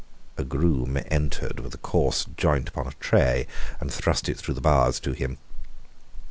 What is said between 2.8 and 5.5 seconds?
a tray, and thrust it through the bars to him.